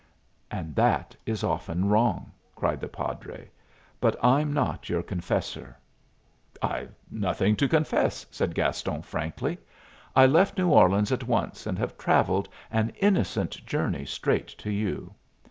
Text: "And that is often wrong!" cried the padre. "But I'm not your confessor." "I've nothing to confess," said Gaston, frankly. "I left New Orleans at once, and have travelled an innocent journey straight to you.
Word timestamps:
"And 0.49 0.73
that 0.77 1.15
is 1.27 1.43
often 1.43 1.87
wrong!" 1.87 2.31
cried 2.55 2.81
the 2.81 2.87
padre. 2.87 3.51
"But 3.99 4.15
I'm 4.23 4.51
not 4.51 4.89
your 4.89 5.03
confessor." 5.03 5.77
"I've 6.59 6.95
nothing 7.11 7.55
to 7.57 7.67
confess," 7.67 8.25
said 8.31 8.55
Gaston, 8.55 9.03
frankly. 9.03 9.59
"I 10.15 10.25
left 10.25 10.57
New 10.57 10.69
Orleans 10.69 11.11
at 11.11 11.27
once, 11.27 11.67
and 11.67 11.77
have 11.77 11.99
travelled 11.99 12.49
an 12.71 12.93
innocent 12.99 13.63
journey 13.63 14.05
straight 14.05 14.47
to 14.47 14.71
you. 14.71 15.13